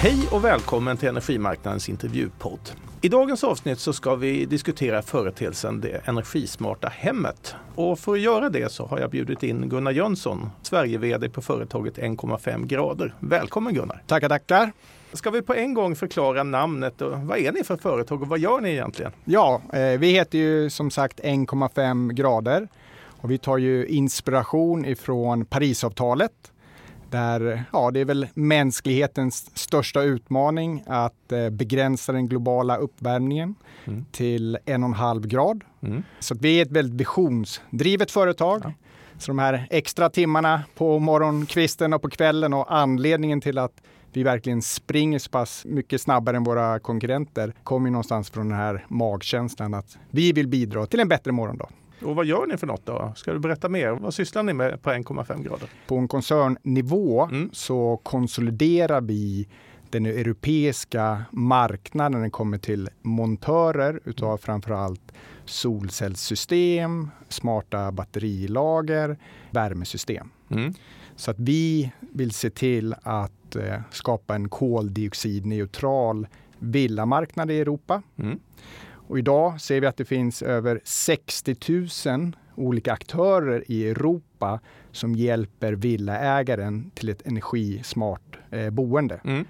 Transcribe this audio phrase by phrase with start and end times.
[0.00, 2.60] Hej och välkommen till Energimarknadens intervjupodd.
[3.00, 7.54] I dagens avsnitt så ska vi diskutera företeelsen det energismarta hemmet.
[7.74, 11.98] Och för att göra det så har jag bjudit in Gunnar Jönsson, Sverige-VD på företaget
[11.98, 13.14] 1,5 grader.
[13.20, 14.02] Välkommen Gunnar!
[14.06, 14.72] Tackar, tackar!
[15.12, 18.38] Ska vi på en gång förklara namnet och vad är ni för företag och vad
[18.38, 19.12] gör ni egentligen?
[19.24, 22.68] Ja, eh, vi heter ju som sagt 1,5 grader
[23.20, 26.32] och vi tar ju inspiration ifrån Parisavtalet
[27.10, 34.04] där ja, det är väl mänsklighetens största utmaning att eh, begränsa den globala uppvärmningen mm.
[34.12, 35.64] till en och en halv grad.
[35.80, 36.02] Mm.
[36.20, 38.60] Så vi är ett väldigt visionsdrivet företag.
[38.64, 38.72] Ja.
[39.18, 44.22] Så de här extra timmarna på morgonkvisten och på kvällen och anledningen till att vi
[44.22, 49.74] verkligen springer så pass mycket snabbare än våra konkurrenter kommer någonstans från den här magkänslan
[49.74, 51.68] att vi vill bidra till en bättre morgondag.
[52.02, 53.12] Och vad gör ni för något då?
[53.16, 53.90] Ska du berätta mer?
[53.90, 55.68] Vad sysslar ni med på 1,5 grader?
[55.86, 57.50] På en koncernnivå mm.
[57.52, 59.48] så konsoliderar vi
[59.90, 65.12] den europeiska marknaden när det kommer till montörer utav framförallt
[65.44, 69.18] solcellssystem, smarta batterilager,
[69.50, 70.30] värmesystem.
[70.50, 70.74] Mm.
[71.16, 76.26] Så att vi vill se till att eh, skapa en koldioxidneutral
[76.58, 78.02] villamarknad i Europa.
[78.16, 78.38] Mm.
[79.08, 81.56] Och idag ser vi att det finns över 60
[82.06, 84.60] 000 olika aktörer i Europa
[84.92, 89.20] som hjälper villaägaren till ett energismart eh, boende.
[89.24, 89.44] Mm.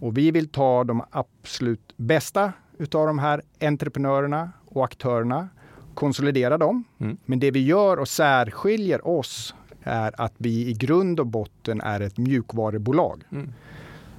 [0.00, 5.48] Och vi vill ta de absolut bästa utav de här entreprenörerna och aktörerna,
[5.94, 6.84] konsolidera dem.
[6.98, 7.16] Mm.
[7.24, 12.00] Men det vi gör och särskiljer oss är att vi i grund och botten är
[12.00, 13.22] ett mjukvarubolag.
[13.32, 13.52] Mm.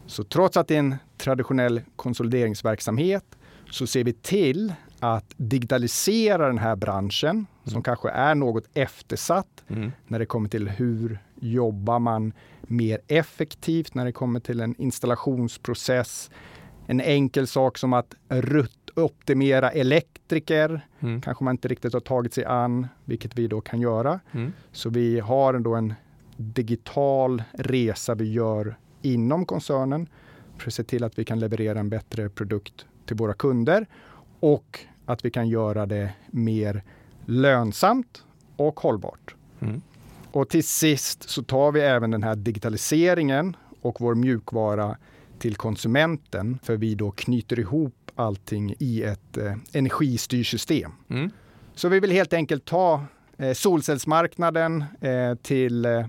[0.05, 3.25] Så trots att det är en traditionell konsolideringsverksamhet
[3.69, 7.47] så ser vi till att digitalisera den här branschen mm.
[7.65, 9.91] som kanske är något eftersatt mm.
[10.07, 16.31] när det kommer till hur jobbar man mer effektivt när det kommer till en installationsprocess.
[16.87, 18.15] En enkel sak som att
[18.95, 21.21] optimera elektriker mm.
[21.21, 24.19] kanske man inte riktigt har tagit sig an, vilket vi då kan göra.
[24.31, 24.53] Mm.
[24.71, 25.93] Så vi har ändå en
[26.37, 30.07] digital resa vi gör inom koncernen
[30.57, 33.87] för att se till att vi kan leverera en bättre produkt till våra kunder
[34.39, 36.83] och att vi kan göra det mer
[37.25, 38.23] lönsamt
[38.55, 39.35] och hållbart.
[39.59, 39.81] Mm.
[40.31, 44.97] Och till sist så tar vi även den här digitaliseringen och vår mjukvara
[45.39, 50.91] till konsumenten för vi då knyter ihop allting i ett eh, energistyrsystem.
[51.09, 51.31] Mm.
[51.75, 53.03] Så vi vill helt enkelt ta
[53.37, 56.05] eh, solcellsmarknaden eh, till eh,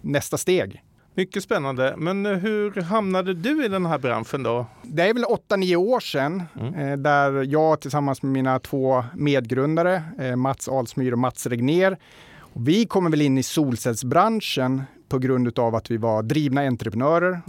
[0.00, 0.82] nästa steg.
[1.20, 1.94] Mycket spännande.
[1.96, 4.66] Men hur hamnade du i den här branschen då?
[4.82, 6.74] Det är väl 8-9 år sedan mm.
[6.74, 11.98] eh, där jag tillsammans med mina två medgrundare, eh, Mats Alsmyr och Mats Regner,
[12.52, 17.40] vi kommer väl in i solcellsbranschen på grund av att vi var drivna entreprenörer.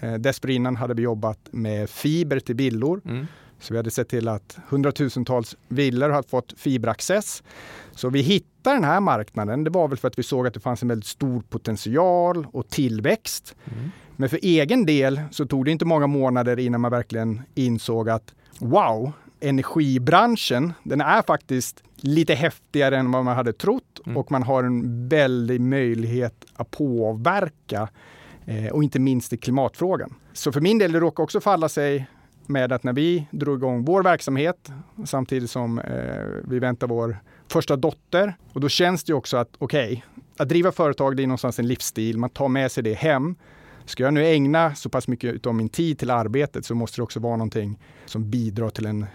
[0.00, 3.00] Eh, dessförinnan hade vi jobbat med fiber till villor.
[3.04, 3.26] Mm.
[3.60, 7.42] Så vi hade sett till att hundratusentals villor har fått fiberaccess.
[7.96, 9.64] Så vi hittade den här marknaden.
[9.64, 12.68] Det var väl för att vi såg att det fanns en väldigt stor potential och
[12.68, 13.56] tillväxt.
[13.64, 13.90] Mm.
[14.16, 18.34] Men för egen del så tog det inte många månader innan man verkligen insåg att
[18.58, 24.16] wow, energibranschen, den är faktiskt lite häftigare än vad man hade trott mm.
[24.16, 27.88] och man har en väldig möjlighet att påverka
[28.44, 30.14] eh, och inte minst i klimatfrågan.
[30.32, 32.06] Så för min del, det råkar också falla sig
[32.46, 34.72] med att när vi drog igång vår verksamhet
[35.04, 37.18] samtidigt som eh, vi väntar vår
[37.54, 38.36] första dotter.
[38.52, 40.02] Och då känns det också att okej, okay,
[40.36, 42.18] att driva företag det är någonstans en livsstil.
[42.18, 43.34] Man tar med sig det hem.
[43.84, 47.02] Ska jag nu ägna så pass mycket av min tid till arbetet så måste det
[47.02, 49.06] också vara någonting som bidrar till en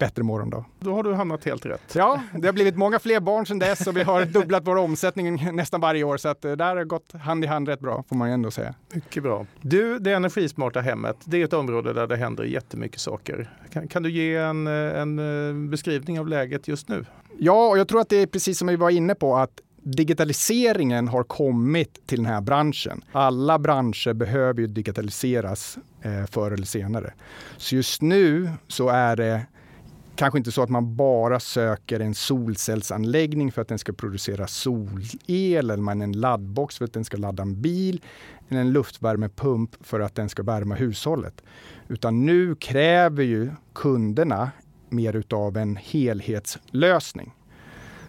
[0.00, 0.64] bättre morgondag.
[0.80, 1.94] Då har du hamnat helt rätt.
[1.94, 5.52] Ja, det har blivit många fler barn sedan dess och vi har dubblat vår omsättning
[5.56, 8.16] nästan varje år så att det där har gått hand i hand rätt bra får
[8.16, 8.74] man ju ändå säga.
[8.92, 9.46] Mycket bra.
[9.60, 13.50] Du, det energismarta hemmet, det är ett område där det händer jättemycket saker.
[13.72, 17.04] Kan, kan du ge en, en eh, beskrivning av läget just nu?
[17.38, 21.08] Ja, och jag tror att det är precis som vi var inne på att digitaliseringen
[21.08, 23.04] har kommit till den här branschen.
[23.12, 27.12] Alla branscher behöver ju digitaliseras eh, förr eller senare.
[27.56, 29.46] Så just nu så är det
[30.20, 35.70] kanske inte så att man bara söker en solcellsanläggning för att den ska producera solel
[35.70, 38.04] eller man en laddbox för att den ska ladda en bil
[38.48, 41.42] eller en luftvärmepump för att den ska värma hushållet.
[41.88, 44.50] Utan nu kräver ju kunderna
[44.88, 47.32] mer utav en helhetslösning.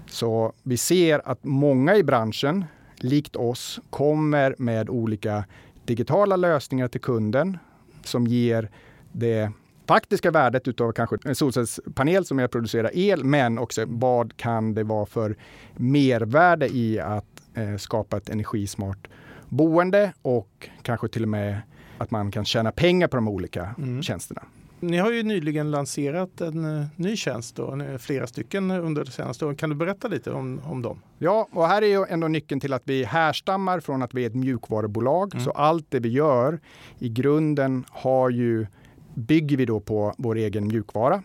[0.05, 2.65] Så vi ser att många i branschen,
[2.95, 5.45] likt oss, kommer med olika
[5.85, 7.57] digitala lösningar till kunden
[8.03, 8.69] som ger
[9.11, 9.51] det
[9.91, 14.73] faktiska värdet utav kanske en solcellspanel som är att producera el, men också vad kan
[14.73, 15.35] det vara för
[15.75, 19.07] mervärde i att eh, skapa ett energismart
[19.49, 21.61] boende och kanske till och med
[21.97, 24.03] att man kan tjäna pengar på de olika mm.
[24.03, 24.41] tjänsterna.
[24.79, 29.45] Ni har ju nyligen lanserat en uh, ny tjänst, då, flera stycken under det senaste
[29.45, 29.57] året.
[29.57, 31.01] Kan du berätta lite om, om dem?
[31.17, 34.27] Ja, och här är ju ändå nyckeln till att vi härstammar från att vi är
[34.27, 35.33] ett mjukvarubolag.
[35.33, 35.45] Mm.
[35.45, 36.59] Så allt det vi gör
[36.99, 38.67] i grunden har ju,
[39.13, 41.23] bygger vi då på vår egen mjukvara.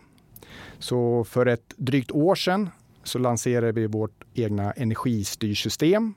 [0.79, 2.69] Så för ett drygt år sedan
[3.03, 6.13] så lanserade vi vårt egna energistyrsystem,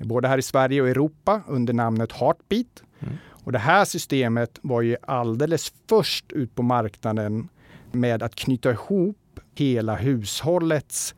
[0.00, 2.82] både här i Sverige och Europa under namnet Heartbeat.
[3.00, 3.14] Mm.
[3.44, 7.48] Och det här systemet var ju alldeles först ut på marknaden
[7.92, 11.14] med att knyta ihop hela hushållets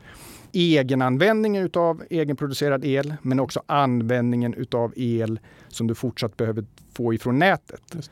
[0.52, 7.38] egenanvändning av egenproducerad el, men också användningen av el som du fortsatt behöver få ifrån
[7.38, 8.10] nätet.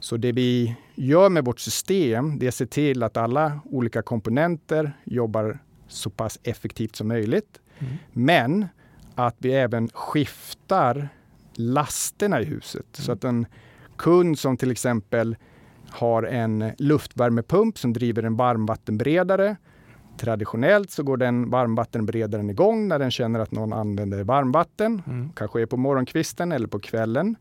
[0.00, 4.02] Så det vi gör med vårt system, det är att se till att alla olika
[4.02, 5.58] komponenter jobbar
[5.88, 7.60] så pass effektivt som möjligt.
[7.78, 7.94] Mm.
[8.12, 8.66] Men
[9.14, 11.08] att vi även skiftar
[11.54, 12.98] lasterna i huset.
[12.98, 13.04] Mm.
[13.04, 13.46] Så att en
[13.96, 15.36] kund som till exempel
[15.88, 19.56] har en luftvärmepump som driver en varmvattenberedare.
[20.18, 25.02] Traditionellt så går den varmvattenberedaren igång när den känner att någon använder varmvatten.
[25.06, 25.30] Mm.
[25.32, 27.36] Kanske är på morgonkvisten eller på kvällen.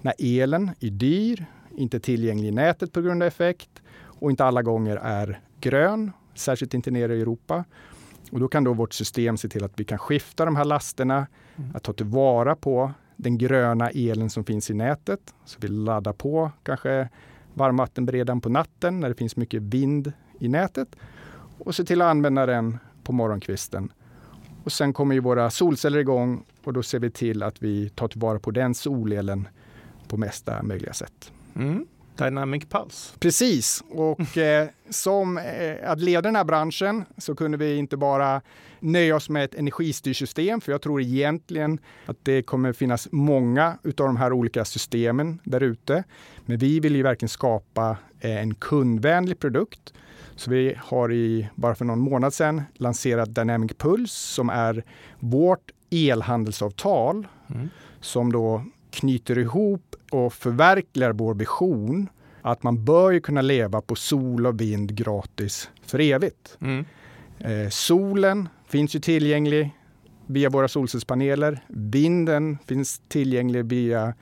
[0.00, 1.46] När elen är dyr,
[1.76, 6.74] inte tillgänglig i nätet på grund av effekt och inte alla gånger är grön, särskilt
[6.74, 7.64] inte nere i Europa.
[8.32, 11.26] Och då kan då vårt system se till att vi kan skifta de här lasterna,
[11.56, 11.70] mm.
[11.74, 15.34] att ta tillvara på den gröna elen som finns i nätet.
[15.44, 17.08] Så vi laddar på kanske
[17.54, 20.96] varmvattenberedaren på natten när det finns mycket vind i nätet
[21.58, 23.92] och se till att använda den på morgonkvisten.
[24.64, 28.08] Och sen kommer ju våra solceller igång och då ser vi till att vi tar
[28.08, 29.48] tillvara på den solelen
[30.08, 31.32] på mesta möjliga sätt.
[31.56, 31.86] Mm.
[32.16, 33.18] Dynamic Pulse.
[33.18, 38.40] Precis, och eh, som eh, att leda den här branschen så kunde vi inte bara
[38.80, 43.92] nöja oss med ett energistyrsystem, för jag tror egentligen att det kommer finnas många av
[43.94, 46.04] de här olika systemen där ute.
[46.46, 49.92] Men vi vill ju verkligen skapa eh, en kundvänlig produkt.
[50.36, 54.84] Så vi har i, bara för någon månad sedan lanserat Dynamic Pulse som är
[55.18, 57.68] vårt elhandelsavtal mm.
[58.00, 62.08] som då knyter ihop och förverkligar vår vision
[62.42, 66.58] att man bör kunna leva på sol och vind gratis för evigt.
[66.60, 66.84] Mm.
[67.38, 69.70] Eh, solen finns ju tillgänglig
[70.26, 71.64] via våra solcellspaneler.
[71.68, 74.14] Vinden finns tillgänglig via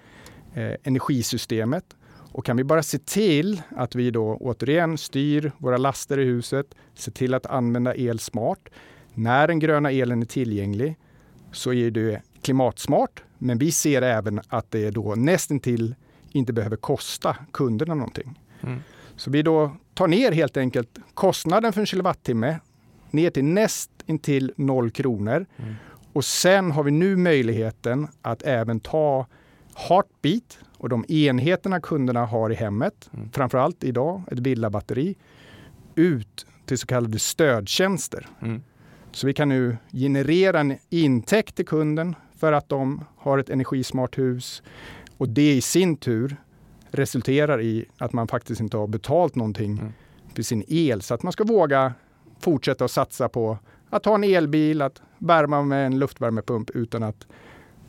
[0.54, 1.84] eh, energisystemet.
[2.32, 6.74] Och kan vi bara se till att vi då återigen styr våra laster i huset,
[6.94, 8.68] se till att använda el smart.
[9.14, 10.96] När den gröna elen är tillgänglig
[11.52, 15.94] så är det klimatsmart, men vi ser även att det då nästintill
[16.32, 18.40] inte behöver kosta kunderna någonting.
[18.60, 18.80] Mm.
[19.16, 22.60] Så vi då tar ner helt enkelt kostnaden för en kilowattimme
[23.10, 25.46] ner till näst intill noll kronor.
[25.56, 25.74] Mm.
[26.12, 29.26] Och sen har vi nu möjligheten att även ta
[29.74, 33.30] Heartbeat och de enheterna kunderna har i hemmet, mm.
[33.32, 35.16] framförallt idag ett villabatteri,
[35.94, 38.26] ut till så kallade stödtjänster.
[38.42, 38.62] Mm.
[39.12, 44.18] Så vi kan nu generera en intäkt till kunden för att de har ett energismart
[44.18, 44.62] hus.
[45.16, 46.36] Och det i sin tur
[46.90, 49.92] resulterar i att man faktiskt inte har betalt någonting mm.
[50.34, 51.02] för sin el.
[51.02, 51.94] Så att man ska våga
[52.40, 53.58] fortsätta att satsa på
[53.90, 57.26] att ha en elbil, att värma med en luftvärmepump utan att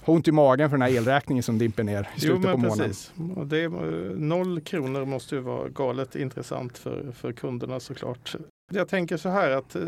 [0.01, 2.57] ha ont i magen för den här elräkningen som dimper ner i slutet jo, på
[2.57, 2.87] månaden.
[2.87, 3.13] Precis.
[3.35, 3.69] Och det är,
[4.15, 8.35] noll kronor måste ju vara galet intressant för, för kunderna såklart.
[8.69, 9.81] Jag tänker så här att eh,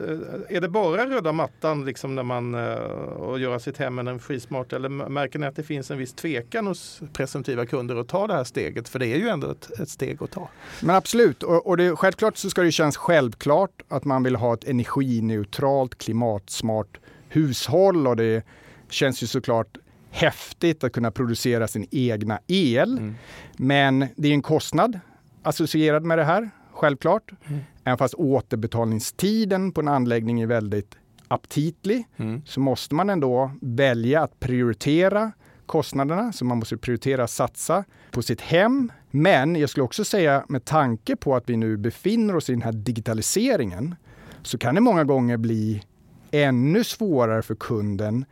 [0.50, 4.90] är det bara röda mattan liksom när man och eh, göra sitt hem energismart eller
[4.90, 8.44] märker ni att det finns en viss tvekan hos presumtiva kunder att ta det här
[8.44, 8.90] steget?
[8.90, 10.50] För det är ju ändå ett, ett steg att ta.
[10.82, 14.54] Men absolut, och, och det, självklart så ska det kännas självklart att man vill ha
[14.54, 18.46] ett energineutralt, klimatsmart hushåll och det
[18.90, 19.78] känns ju såklart
[20.12, 22.98] häftigt att kunna producera sin egna el.
[22.98, 23.16] Mm.
[23.58, 25.00] Men det är en kostnad
[25.44, 27.32] associerad med det här självklart.
[27.48, 27.62] Mm.
[27.84, 30.98] Även fast återbetalningstiden på en anläggning är väldigt
[31.28, 32.42] aptitlig mm.
[32.46, 35.32] så måste man ändå välja att prioritera
[35.66, 36.32] kostnaderna.
[36.32, 38.92] Så man måste prioritera att satsa på sitt hem.
[39.12, 42.62] Men jag skulle också säga med tanke på att vi nu befinner oss i den
[42.62, 43.96] här digitaliseringen
[44.44, 45.84] så kan det många gånger bli
[46.32, 48.26] ännu svårare för kunden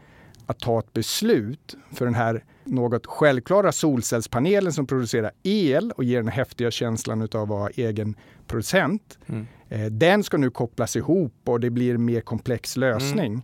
[0.49, 6.17] att ta ett beslut för den här något självklara solcellspanelen som producerar el och ger
[6.17, 8.15] den häftiga känslan av att vara egen
[8.47, 9.17] producent.
[9.25, 9.47] Mm.
[9.69, 13.33] Eh, den ska nu kopplas ihop och det blir en mer komplex lösning.
[13.33, 13.41] Mm.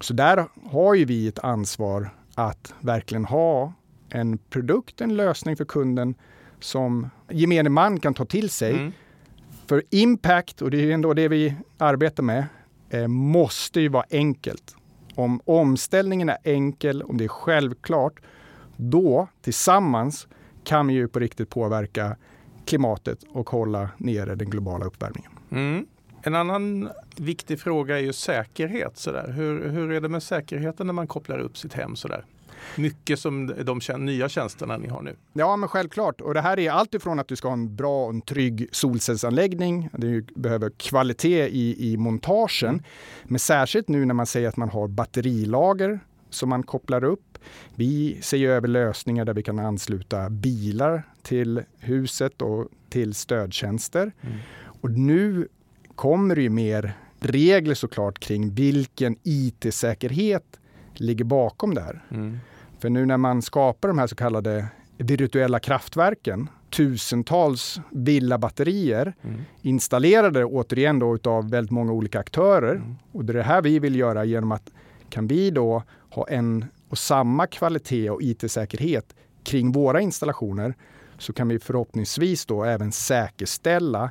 [0.00, 3.72] Så där har ju vi ett ansvar att verkligen ha
[4.08, 6.14] en produkt, en lösning för kunden
[6.60, 8.72] som gemene man kan ta till sig.
[8.72, 8.92] Mm.
[9.66, 12.44] För impact, och det är ändå det vi arbetar med,
[12.90, 14.76] eh, måste ju vara enkelt.
[15.14, 18.20] Om omställningen är enkel, om det är självklart,
[18.76, 20.28] då tillsammans
[20.64, 22.16] kan vi ju på riktigt påverka
[22.64, 25.30] klimatet och hålla nere den globala uppvärmningen.
[25.50, 25.86] Mm.
[26.22, 28.98] En annan viktig fråga är ju säkerhet.
[28.98, 29.32] Sådär.
[29.32, 31.96] Hur, hur är det med säkerheten när man kopplar upp sitt hem?
[31.96, 32.24] Sådär?
[32.76, 35.16] Mycket som de nya tjänsterna ni har nu.
[35.32, 36.20] Ja, men självklart.
[36.20, 38.68] Och det här är allt ifrån att du ska ha en bra och en trygg
[38.72, 39.88] solcellsanläggning.
[39.92, 42.34] Du behöver kvalitet i, i montagen.
[42.68, 42.82] Mm.
[43.24, 47.38] Men särskilt nu när man säger att man har batterilager som man kopplar upp.
[47.74, 54.12] Vi ser ju över lösningar där vi kan ansluta bilar till huset och till stödtjänster.
[54.20, 54.36] Mm.
[54.80, 55.48] Och nu
[55.94, 60.60] kommer det ju mer regler såklart kring vilken IT-säkerhet
[61.00, 62.04] ligger bakom där.
[62.10, 62.38] Mm.
[62.78, 69.40] För nu när man skapar de här så kallade virtuella kraftverken, tusentals villabatterier mm.
[69.62, 72.74] installerade återigen då utav väldigt många olika aktörer.
[72.74, 72.96] Mm.
[73.12, 74.70] Och det är det här vi vill göra genom att
[75.08, 80.74] kan vi då ha en och samma kvalitet och IT-säkerhet kring våra installationer
[81.18, 84.10] så kan vi förhoppningsvis då även säkerställa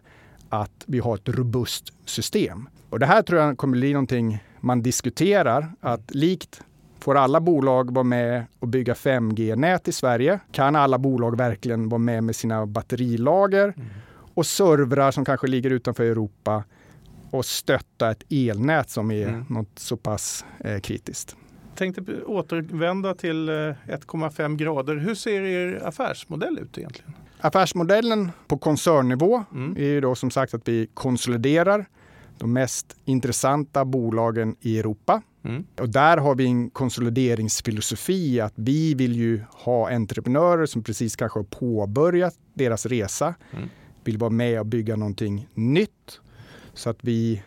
[0.50, 2.70] att vi har ett robust system.
[2.90, 6.62] Och det här tror jag kommer bli någonting man diskuterar, att likt
[7.04, 10.40] Får alla bolag vara med och bygga 5G-nät i Sverige?
[10.52, 13.90] Kan alla bolag verkligen vara med med sina batterilager mm.
[14.34, 16.64] och servrar som kanske ligger utanför Europa
[17.32, 19.46] och stötta ett elnät som är mm.
[19.50, 21.36] något så pass eh, kritiskt?
[21.76, 24.96] Tänkte återvända till 1,5 eh, grader.
[24.96, 27.14] Hur ser er affärsmodell ut egentligen?
[27.40, 29.78] Affärsmodellen på koncernnivå mm.
[29.78, 31.86] är ju då som sagt att vi konsoliderar
[32.38, 35.22] de mest intressanta bolagen i Europa.
[35.44, 35.66] Mm.
[35.80, 41.40] Och där har vi en konsolideringsfilosofi att vi vill ju ha entreprenörer som precis kanske
[41.40, 43.70] har påbörjat deras resa, mm.
[44.04, 46.20] vill vara med och bygga någonting nytt.
[46.74, 47.42] Så att vi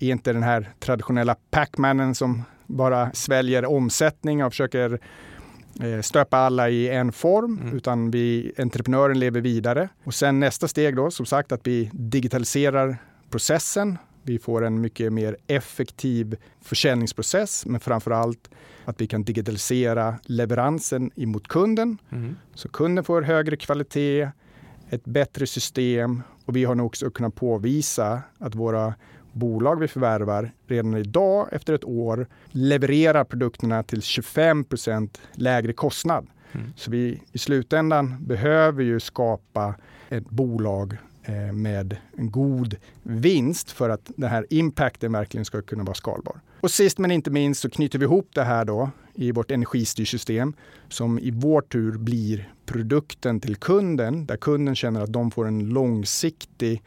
[0.00, 5.00] är inte den här traditionella Pacmanen som bara sväljer omsättning och försöker
[5.80, 7.76] eh, stöpa alla i en form, mm.
[7.76, 9.88] utan vi, entreprenören lever vidare.
[10.04, 12.96] Och sen nästa steg då, som sagt, att vi digitaliserar
[13.30, 18.50] processen vi får en mycket mer effektiv försäljningsprocess, men framför allt
[18.84, 21.98] att vi kan digitalisera leveransen emot kunden.
[22.10, 22.36] Mm.
[22.54, 24.28] Så kunden får högre kvalitet,
[24.90, 28.94] ett bättre system och vi har nog också kunnat påvisa att våra
[29.32, 36.26] bolag vi förvärvar redan idag efter ett år levererar produkterna till 25% lägre kostnad.
[36.52, 36.72] Mm.
[36.76, 39.74] Så vi i slutändan behöver ju skapa
[40.08, 45.84] ett bolag Eh, med en god vinst för att den här impacten verkligen ska kunna
[45.84, 46.40] vara skalbar.
[46.60, 50.54] Och sist men inte minst så knyter vi ihop det här då i vårt energistyrsystem
[50.88, 55.68] som i vår tur blir produkten till kunden där kunden känner att de får en
[55.68, 56.82] långsiktig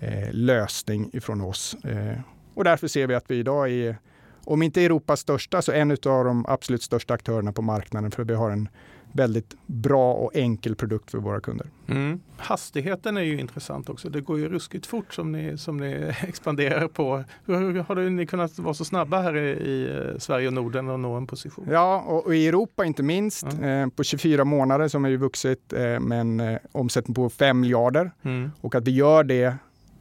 [0.00, 1.76] eh, lösning ifrån oss.
[1.84, 2.18] Eh,
[2.54, 3.98] och därför ser vi att vi idag är,
[4.44, 8.34] om inte Europas största, så en av de absolut största aktörerna på marknaden för vi
[8.34, 8.68] har en
[9.14, 11.66] väldigt bra och enkel produkt för våra kunder.
[11.86, 12.20] Mm.
[12.36, 14.08] Hastigheten är ju intressant också.
[14.08, 17.24] Det går ju ruskigt fort som ni, som ni expanderar på.
[17.44, 21.00] Hur har ni kunnat vara så snabba här i, i eh, Sverige och Norden och
[21.00, 21.68] nå en position?
[21.70, 23.46] Ja, och, och i Europa inte minst.
[23.62, 27.60] Eh, på 24 månader som har ju vuxit eh, med en eh, omsättning på 5
[27.60, 28.10] miljarder.
[28.22, 28.50] Mm.
[28.60, 29.54] Och att vi gör det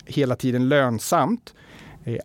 [0.06, 1.54] hela tiden lönsamt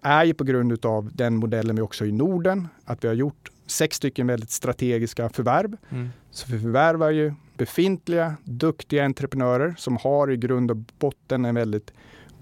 [0.03, 2.69] är ju på grund av den modellen vi också har i Norden.
[2.85, 5.77] Att vi har gjort sex stycken väldigt strategiska förvärv.
[5.91, 6.09] Mm.
[6.31, 11.93] Så vi förvärvar ju befintliga duktiga entreprenörer som har i grund och botten en väldigt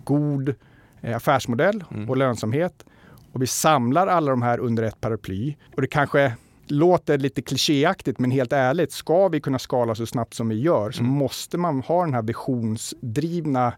[0.04, 0.54] god
[1.00, 2.11] eh, affärsmodell mm.
[2.11, 2.85] och lönsamhet.
[3.33, 5.54] Och vi samlar alla de här under ett paraply.
[5.75, 6.33] Och det kanske
[6.66, 10.90] låter lite klichéaktigt, men helt ärligt, ska vi kunna skala så snabbt som vi gör
[10.90, 11.12] så mm.
[11.12, 13.73] måste man ha den här visionsdrivna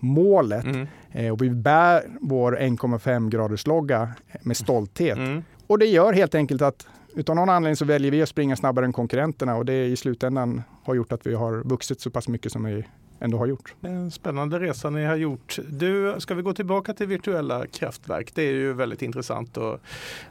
[0.00, 0.64] målet.
[0.64, 0.86] Mm.
[1.12, 4.08] Eh, och vi bär vår 1,5 graders logga
[4.42, 5.18] med stolthet.
[5.18, 5.42] Mm.
[5.66, 8.84] Och det gör helt enkelt att utan någon anledning så väljer vi att springa snabbare
[8.84, 12.52] än konkurrenterna och det i slutändan har gjort att vi har vuxit så pass mycket
[12.52, 12.84] som vi
[13.20, 13.74] ändå har gjort.
[13.80, 15.58] En spännande resa ni har gjort.
[15.68, 18.34] Du, ska vi gå tillbaka till virtuella kraftverk?
[18.34, 19.80] Det är ju väldigt intressant och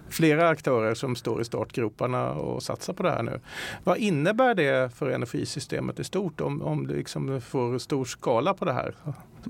[0.10, 3.40] flera aktörer som står i startgroparna och satsar på det här nu.
[3.84, 8.66] Vad innebär det för energisystemet i stort om, om det liksom får stor skala på
[8.66, 8.96] det här?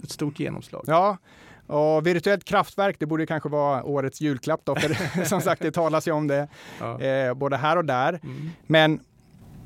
[0.04, 0.84] Ett stort genomslag?
[0.88, 1.18] Ja,
[1.68, 6.08] och virtuellt kraftverk, det borde kanske vara årets julklapp då, för som sagt det talas
[6.08, 6.48] ju om det
[6.80, 7.02] ja.
[7.02, 8.20] eh, både här och där.
[8.24, 8.50] Mm.
[8.68, 9.00] Men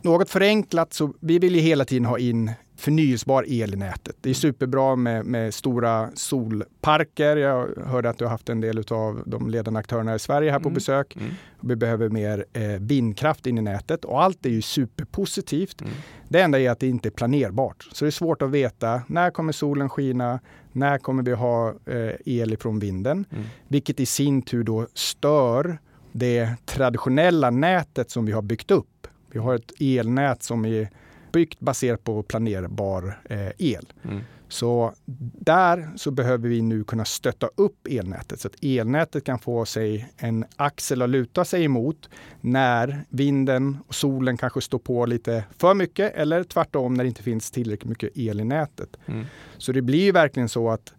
[0.02, 4.16] något förenklat så vi vill ju hela tiden ha in förnyelsebar el i nätet.
[4.22, 7.38] Det är superbra med, med stora solparker.
[7.38, 10.60] Jag hörde att du har haft en del av de ledande aktörerna i Sverige här
[10.60, 10.74] på mm.
[10.74, 11.16] besök.
[11.16, 11.32] Mm.
[11.60, 15.82] Vi behöver mer eh, vindkraft in i nätet och allt är ju superpositivt.
[15.82, 15.94] Mm.
[16.28, 17.88] Det enda är att det inte är planerbart.
[17.92, 20.40] Så det är svårt att veta när kommer solen skina?
[20.72, 23.26] När kommer vi ha eh, el ifrån vinden?
[23.32, 23.44] Mm.
[23.68, 25.78] Vilket i sin tur då stör
[26.12, 29.08] det traditionella nätet som vi har byggt upp.
[29.32, 30.90] Vi har ett elnät som är
[31.32, 33.94] byggt baserat på planerbar eh, el.
[34.04, 34.22] Mm.
[34.50, 34.94] Så
[35.40, 40.14] där så behöver vi nu kunna stötta upp elnätet så att elnätet kan få sig
[40.18, 42.10] en axel att luta sig emot
[42.42, 47.24] när vinden och solen kanske står på lite för mycket eller tvärtom när det inte
[47.24, 48.98] finns tillräckligt mycket el i nätet.
[49.06, 49.26] Mm.
[49.58, 50.94] Så det blir ju verkligen så att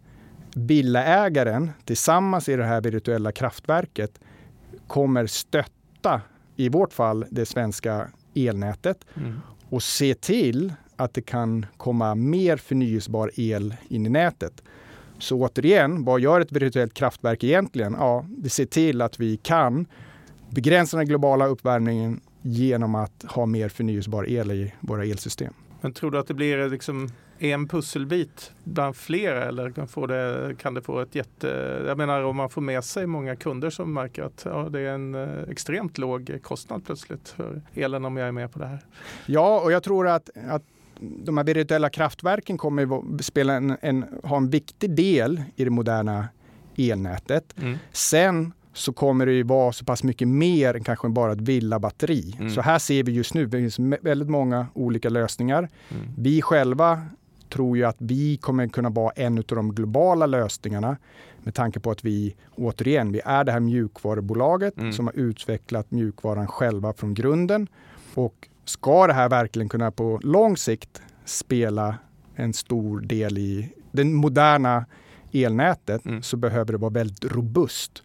[0.55, 4.19] villaägaren tillsammans i det här virtuella kraftverket
[4.87, 6.21] kommer stötta,
[6.55, 9.39] i vårt fall, det svenska elnätet mm
[9.71, 14.63] och se till att det kan komma mer förnyelsebar el in i nätet.
[15.19, 17.95] Så återigen, vad gör ett virtuellt kraftverk egentligen?
[17.99, 19.85] Ja, det ser till att vi kan
[20.49, 25.53] begränsa den globala uppvärmningen genom att ha mer förnyelsebar el i våra elsystem.
[25.81, 27.09] Men tror du att det blir liksom
[27.43, 31.47] en pusselbit bland flera eller kan, få det, kan det få ett jätte...
[31.87, 34.93] Jag menar om man får med sig många kunder som märker att ja, det är
[34.93, 38.79] en eh, extremt låg kostnad plötsligt för elen om jag är med på det här.
[39.25, 40.63] Ja, och jag tror att, att
[40.99, 46.27] de här virtuella kraftverken kommer spela en, en, ha en viktig del i det moderna
[46.77, 47.55] elnätet.
[47.61, 47.77] Mm.
[47.91, 52.35] Sen så kommer det ju vara så pass mycket mer än kanske bara ett villabatteri.
[52.39, 52.49] Mm.
[52.49, 55.69] Så här ser vi just nu, det finns väldigt många olika lösningar.
[55.89, 56.07] Mm.
[56.17, 57.01] Vi själva
[57.51, 60.97] tror ju att vi kommer kunna vara en av de globala lösningarna
[61.43, 64.93] med tanke på att vi återigen, vi är det här mjukvarubolaget mm.
[64.93, 67.67] som har utvecklat mjukvaran själva från grunden.
[68.13, 71.95] Och ska det här verkligen kunna på lång sikt spela
[72.35, 74.85] en stor del i det moderna
[75.31, 76.23] elnätet mm.
[76.23, 78.03] så behöver det vara väldigt robust.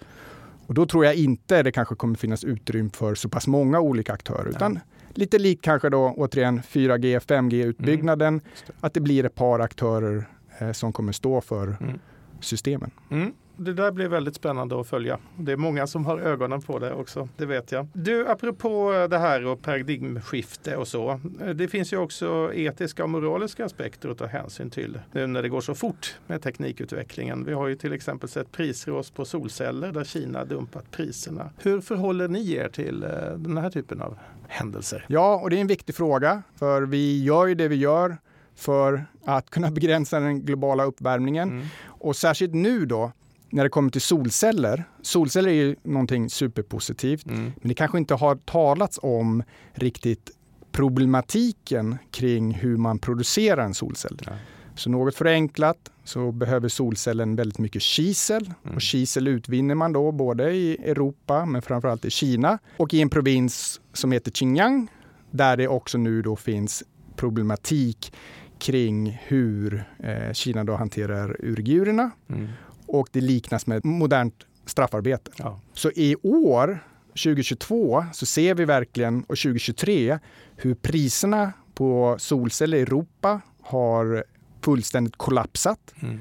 [0.67, 4.13] Och då tror jag inte det kanske kommer finnas utrymme för så pass många olika
[4.13, 4.49] aktörer.
[4.49, 4.79] Utan
[5.19, 8.29] lite likt kanske då återigen 4G, 5G-utbyggnaden.
[8.29, 8.41] Mm.
[8.81, 11.99] Att det blir ett par aktörer eh, som kommer stå för mm.
[12.41, 12.91] systemen.
[13.11, 15.19] Mm det där blir väldigt spännande att följa.
[15.39, 17.89] Det är många som har ögonen på det också, det vet jag.
[17.93, 21.21] Du, apropå det här och paradigmskifte och så.
[21.55, 25.49] Det finns ju också etiska och moraliska aspekter att ta hänsyn till nu när det
[25.49, 27.45] går så fort med teknikutvecklingen.
[27.45, 31.51] Vi har ju till exempel sett prisrås på solceller där Kina dumpat priserna.
[31.59, 35.05] Hur förhåller ni er till eh, den här typen av händelser?
[35.09, 38.17] Ja, och det är en viktig fråga, för vi gör ju det vi gör
[38.57, 41.49] för att kunna begränsa den globala uppvärmningen.
[41.49, 41.67] Mm.
[41.85, 43.13] Och särskilt nu då
[43.51, 47.53] när det kommer till solceller, solceller är ju någonting superpositivt, mm.
[47.57, 49.43] men det kanske inte har talats om
[49.75, 50.31] riktigt
[50.73, 54.19] problematiken kring hur man producerar en solcell.
[54.27, 54.33] Ja.
[54.75, 58.77] Så något förenklat så behöver solcellen väldigt mycket kisel mm.
[58.77, 63.11] och kisel utvinner man då både i Europa men framförallt i Kina och i en
[63.11, 64.89] provins som heter Xinjiang
[65.31, 66.83] där det också nu då finns
[67.17, 68.13] problematik
[68.59, 72.11] kring hur eh, Kina då hanterar urgurerna.
[72.29, 72.49] Mm
[72.87, 75.31] och det liknas med modernt straffarbete.
[75.37, 75.61] Ja.
[75.75, 80.19] Så i år, 2022, så ser vi verkligen, och 2023,
[80.57, 84.25] hur priserna på solceller i Europa har
[84.61, 85.95] fullständigt kollapsat.
[86.01, 86.21] Mm.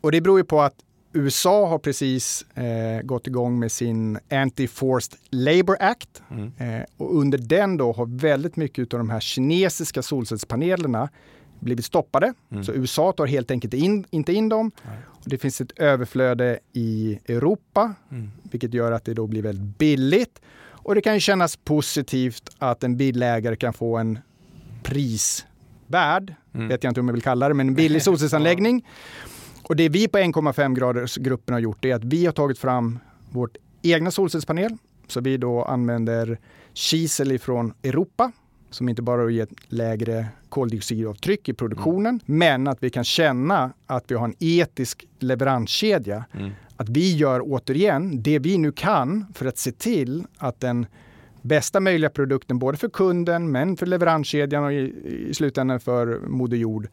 [0.00, 0.74] Och det beror ju på att
[1.12, 6.22] USA har precis eh, gått igång med sin Anti-Forced Labor Act.
[6.30, 6.52] Mm.
[6.58, 11.08] Eh, och under den då har väldigt mycket av de här kinesiska solcellspanelerna
[11.64, 12.34] blivit stoppade.
[12.50, 12.64] Mm.
[12.64, 14.70] Så USA tar helt enkelt in, inte in dem.
[15.06, 18.30] Och det finns ett överflöde i Europa, mm.
[18.42, 20.40] vilket gör att det då blir väldigt billigt.
[20.84, 24.18] Och det kan kännas positivt att en bilägare kan få en
[24.82, 26.68] prisvärd, mm.
[26.68, 28.86] vet jag inte om jag vill kalla det, men en billig solcellsanläggning.
[29.62, 32.98] Och det vi på 1,5 graders gruppen har gjort är att vi har tagit fram
[33.30, 34.76] vårt egna solcellspanel.
[35.08, 36.38] Så vi då använder
[36.74, 38.32] kisel ifrån Europa
[38.74, 42.38] som inte bara ger ett lägre koldioxidavtryck i produktionen, mm.
[42.38, 46.24] men att vi kan känna att vi har en etisk leveranskedja.
[46.32, 46.50] Mm.
[46.76, 50.86] Att vi gör återigen det vi nu kan för att se till att den
[51.42, 54.94] bästa möjliga produkten både för kunden men för leveranskedjan och i,
[55.30, 56.88] i slutändan för Moder Jord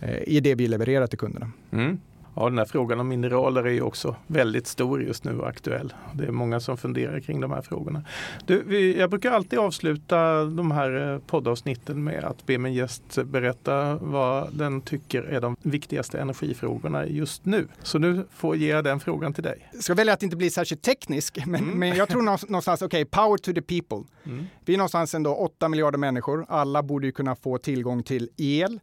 [0.00, 1.50] eh, är det vi levererar till kunderna.
[1.70, 1.98] Mm.
[2.34, 5.94] Ja, den här frågan om mineraler är ju också väldigt stor just nu och aktuell.
[6.14, 8.04] Det är många som funderar kring de här frågorna.
[8.46, 13.18] Du, vi, jag brukar alltid avsluta de här eh, poddavsnitten med att be min gäst
[13.24, 17.68] berätta vad den tycker är de viktigaste energifrågorna just nu.
[17.82, 19.68] Så nu får jag ge den frågan till dig.
[19.72, 21.78] Jag ska välja att inte bli särskilt teknisk, men, mm.
[21.78, 24.08] men jag tror någonstans, okej, okay, power to the people.
[24.24, 24.46] Mm.
[24.64, 26.46] Vi är någonstans ändå 8 miljarder människor.
[26.48, 28.80] Alla borde ju kunna få tillgång till el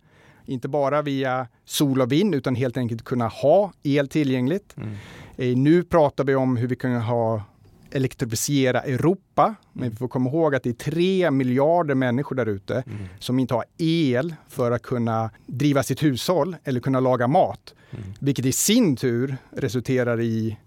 [0.49, 4.77] inte bara via sol och vind utan helt enkelt kunna ha el tillgängligt.
[4.77, 4.89] Mm.
[5.37, 7.43] Eh, nu pratar vi om hur vi kan ha
[7.91, 9.55] elektrifiera Europa.
[9.73, 12.97] Men vi får komma ihåg att det är tre miljarder människor där ute mm.
[13.19, 17.73] som inte har el för att kunna driva sitt hushåll eller kunna laga mat.
[17.91, 18.03] Mm.
[18.19, 20.57] Vilket i sin tur resulterar i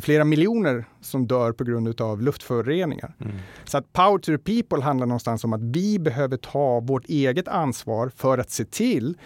[0.00, 3.14] flera miljoner som dör på grund av luftföroreningar.
[3.20, 3.36] Mm.
[3.64, 7.48] Så att Power to the People handlar någonstans om att vi behöver ta vårt eget
[7.48, 9.16] ansvar för att se till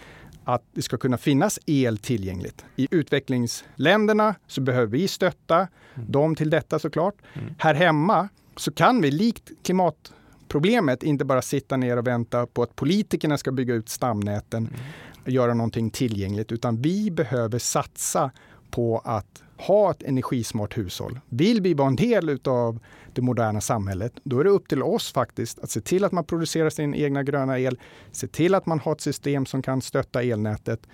[0.43, 2.65] att det ska kunna finnas el tillgängligt.
[2.75, 6.11] I utvecklingsländerna så behöver vi stötta mm.
[6.11, 7.15] dem till detta såklart.
[7.33, 7.53] Mm.
[7.57, 12.75] Här hemma så kan vi likt klimatproblemet inte bara sitta ner och vänta på att
[12.75, 14.79] politikerna ska bygga ut stamnäten mm.
[15.23, 18.31] och göra någonting tillgängligt, utan vi behöver satsa
[18.71, 21.19] på att ha ett energismart hushåll.
[21.29, 22.79] Vill vi vara en del av
[23.13, 26.23] det moderna samhället, då är det upp till oss faktiskt att se till att man
[26.23, 27.79] producerar sin egna gröna el,
[28.11, 30.87] se till att man har ett system som kan stötta elnätet.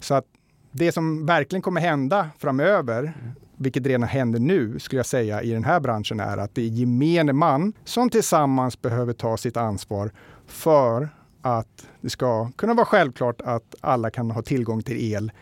[0.00, 0.24] Så att
[0.72, 3.12] det som verkligen kommer hända framöver,
[3.56, 6.66] vilket redan händer nu, skulle jag säga, i den här branschen är att det är
[6.66, 10.10] gemene man som tillsammans behöver ta sitt ansvar
[10.46, 11.08] för
[11.42, 15.32] att det ska kunna vara självklart att alla kan ha tillgång till el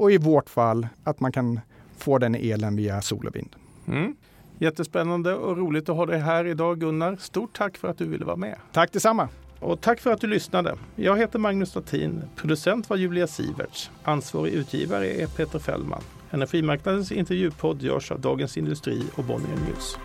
[0.00, 1.60] och i vårt fall att man kan
[1.98, 3.56] få den elen via sol och vind.
[3.88, 4.16] Mm.
[4.58, 7.16] Jättespännande och roligt att ha dig här idag Gunnar.
[7.16, 8.56] Stort tack för att du ville vara med.
[8.72, 9.28] Tack detsamma.
[9.58, 10.74] Och tack för att du lyssnade.
[10.96, 12.22] Jag heter Magnus Statin.
[12.36, 13.90] Producent var Julia Siverts.
[14.02, 16.02] Ansvarig utgivare är Peter Fällman.
[16.30, 19.98] Energimarknadens intervjupodd görs av Dagens Industri och Bonnier News.